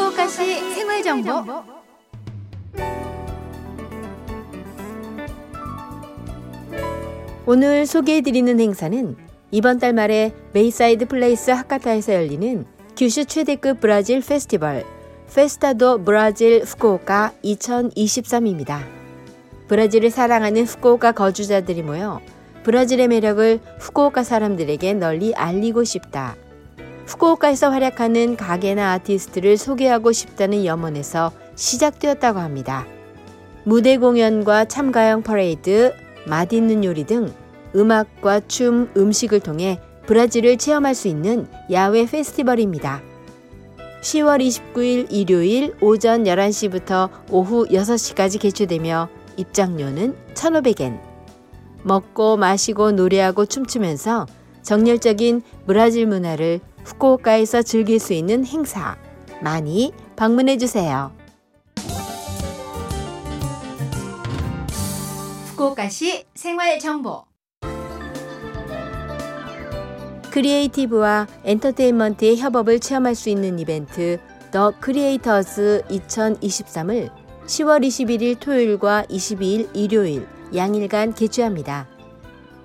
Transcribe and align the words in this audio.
후쿠오카시 0.00 0.74
생활 0.74 1.02
정보. 1.02 1.44
오늘 7.44 7.84
소개해드리는 7.84 8.58
행사는 8.58 9.16
이번 9.50 9.78
달 9.78 9.92
말에 9.92 10.32
베이사이드 10.54 11.06
플레이스 11.06 11.50
하카타에서 11.50 12.14
열리는 12.14 12.64
규슈 12.96 13.26
최대급 13.26 13.80
브라질 13.80 14.20
페스티벌 14.22 14.84
Festa 15.34 15.83
do 15.83 16.02
Brasil 16.02 16.62
후쿠오카 16.64 17.34
2023입니다. 17.44 18.80
브라질을 19.68 20.10
사랑하는 20.10 20.64
후쿠오카 20.64 21.12
거주자들이 21.12 21.82
모여 21.82 22.20
브라질의 22.62 23.08
매력을 23.08 23.60
후쿠오카 23.78 24.22
사람들에게 24.24 24.94
널리 24.94 25.34
알리고 25.34 25.84
싶다. 25.84 26.36
후쿠오카에서 27.10 27.70
활약하는 27.70 28.36
가게나 28.36 28.92
아티스트를 28.92 29.56
소개하고 29.56 30.12
싶다는 30.12 30.64
염원에서 30.64 31.32
시작되었다고 31.56 32.38
합니다. 32.38 32.86
무대 33.64 33.98
공연과 33.98 34.66
참가형 34.66 35.22
퍼레이드, 35.22 35.92
맛있는 36.26 36.84
요리 36.84 37.04
등 37.04 37.32
음악과 37.74 38.42
춤, 38.46 38.90
음식을 38.96 39.40
통해 39.40 39.80
브라질을 40.06 40.56
체험할 40.58 40.94
수 40.94 41.08
있는 41.08 41.48
야외 41.70 42.06
페스티벌입니다. 42.06 43.02
10월 44.02 44.40
29일 44.40 45.08
일요일 45.10 45.74
오전 45.80 46.24
11시부터 46.24 47.10
오후 47.30 47.66
6시까지 47.66 48.40
개최되며 48.40 49.08
입장료는 49.36 50.14
1,500엔. 50.34 51.00
먹고 51.82 52.36
마시고 52.36 52.92
노래하고 52.92 53.46
춤추면서 53.46 54.26
정열적인 54.62 55.42
브라질 55.66 56.06
문화를 56.06 56.60
후쿠오카에서 56.84 57.62
즐길 57.62 57.98
수 57.98 58.12
있는 58.12 58.44
행사 58.44 58.96
많이 59.42 59.92
방문해 60.16 60.58
주세요. 60.58 61.12
후쿠오카시 65.50 66.24
생활 66.34 66.78
정보. 66.78 67.24
creative와 70.30 71.26
엔터테인먼트의 71.44 72.38
협업을 72.38 72.78
체험할 72.78 73.14
수 73.14 73.28
있는 73.30 73.58
이벤트 73.58 74.18
The 74.52 74.72
Creators 74.80 75.82
2023을 75.88 77.10
10월 77.46 77.84
21일 77.84 78.38
토요일과 78.38 79.04
22일 79.10 79.70
일요일 79.74 80.26
양일간 80.54 81.14
개최합니다. 81.14 81.88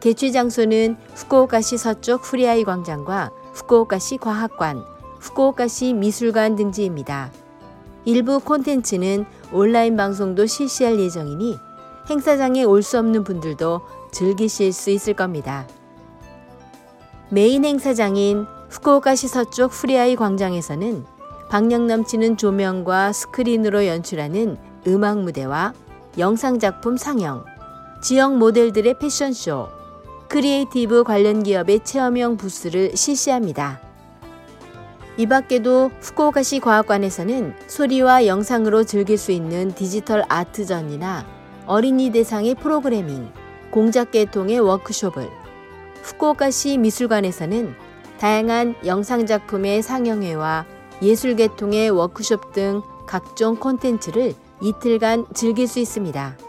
개최 0.00 0.30
장소는 0.30 0.96
후쿠오카시 1.14 1.78
서쪽 1.78 2.20
후레아이 2.24 2.62
광장과 2.62 3.30
후쿠오카시 3.58 4.18
과학관, 4.18 4.84
후쿠오카시 5.18 5.92
미술관 5.94 6.54
등지입니다. 6.54 7.32
일부 8.04 8.38
콘텐츠는 8.38 9.26
온라인 9.52 9.96
방송도 9.96 10.46
실시할 10.46 10.98
예정이니 11.00 11.58
행사장에 12.08 12.62
올 12.62 12.82
수 12.82 12.98
없는 12.98 13.24
분들도 13.24 13.80
즐기실 14.12 14.72
수 14.72 14.90
있을 14.90 15.14
겁니다. 15.14 15.66
메인 17.30 17.64
행사장인 17.64 18.46
후쿠오카시 18.70 19.26
서쪽 19.26 19.72
후레아이 19.72 20.14
광장에서는 20.14 21.04
박력 21.50 21.84
넘치는 21.86 22.36
조명과 22.36 23.12
스크린으로 23.12 23.86
연출하는 23.86 24.56
음악 24.86 25.18
무대와 25.18 25.74
영상 26.16 26.60
작품 26.60 26.96
상영, 26.96 27.44
지역 28.02 28.36
모델들의 28.36 28.98
패션쇼, 29.00 29.68
creative 30.28 31.04
관련 31.04 31.42
기업의 31.42 31.84
체험형 31.84 32.36
부스를 32.36 32.96
실시합니다. 32.96 33.80
이 35.16 35.26
밖에도 35.26 35.90
후쿠오카시 36.00 36.60
과학관에서는 36.60 37.54
소리와 37.66 38.26
영상으로 38.26 38.84
즐길 38.84 39.18
수 39.18 39.32
있는 39.32 39.74
디지털 39.74 40.22
아트전이나 40.28 41.26
어린이 41.66 42.10
대상의 42.10 42.54
프로그래밍, 42.54 43.32
공작 43.70 44.12
계통의 44.12 44.60
워크숍을, 44.60 45.28
후쿠오카시 46.02 46.78
미술관에서는 46.78 47.74
다양한 48.20 48.76
영상 48.84 49.26
작품의 49.26 49.82
상영회와 49.82 50.66
예술 51.02 51.36
계통의 51.36 51.90
워크숍 51.90 52.52
등 52.52 52.82
각종 53.06 53.56
콘텐츠를 53.56 54.34
이틀간 54.60 55.26
즐길 55.34 55.66
수 55.66 55.78
있습니다. 55.78 56.47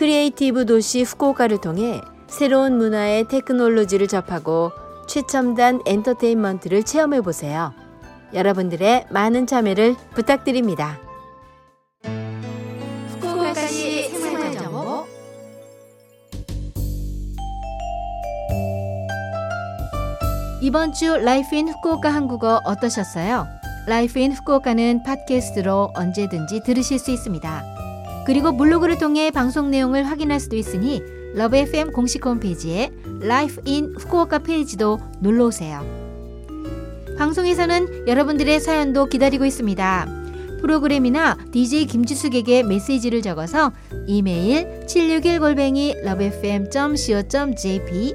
creative 0.00 0.64
도시 0.64 1.02
후쿠오카를 1.02 1.60
통해 1.60 2.00
새로운 2.26 2.78
문화의 2.78 3.28
테크놀로지를 3.28 4.08
접하고 4.08 4.72
최첨단 5.06 5.82
엔터테인먼트를 5.84 6.84
체험해 6.84 7.20
보세요. 7.20 7.74
여러분들의 8.32 9.08
많은 9.10 9.46
참여를 9.46 9.96
부탁드립니다. 10.14 10.98
후쿠오카시 13.10 14.08
생활 14.08 14.52
정보. 14.52 15.04
이번 20.62 20.94
주 20.94 21.14
Life 21.18 21.54
in 21.54 21.68
후쿠오카 21.68 22.08
한국어 22.08 22.62
어떠셨어요? 22.64 23.46
Life 23.86 24.18
in 24.18 24.32
후쿠오카는 24.32 25.02
팟캐스트로 25.02 25.92
언제든지 25.94 26.62
들으실 26.62 26.98
수 26.98 27.10
있습니다. 27.10 27.79
그리고 28.30 28.56
블로그를 28.56 28.96
통해 28.96 29.32
방송 29.32 29.72
내용을 29.72 30.06
확인할 30.06 30.38
수도 30.38 30.54
있으니 30.54 31.02
LOVE 31.34 31.56
FM 31.56 31.90
공식 31.90 32.24
홈페이지에 32.24 32.92
Life 33.18 33.60
in 33.64 33.92
후쿠오카 33.98 34.38
페이지도 34.38 35.00
놀러 35.18 35.46
오세요. 35.46 35.84
방송에서는 37.18 38.06
여러분들의 38.06 38.60
사연도 38.60 39.06
기다리고 39.06 39.44
있습니다. 39.44 40.06
프로그램이나 40.60 41.38
DJ 41.50 41.86
김지숙에게 41.86 42.62
메시지를 42.62 43.20
적어서 43.20 43.72
이메일 44.06 44.86
761골뱅이 44.86 46.06
lovefm.co.jp 46.06 48.14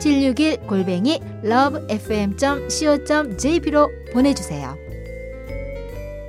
761 0.00 0.56
골뱅이 0.60 1.20
lovefm.co.jp로 1.44 3.90
보내주세요. 4.14 4.89